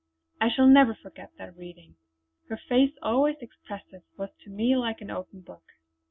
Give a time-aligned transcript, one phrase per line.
[0.41, 1.95] I shall never forget that reading.
[2.49, 5.73] Her face, always expressive, was to me like an open book.